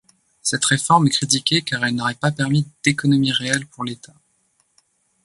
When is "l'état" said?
3.83-4.15